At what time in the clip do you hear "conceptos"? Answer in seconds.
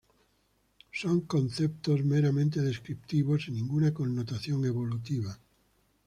1.33-2.03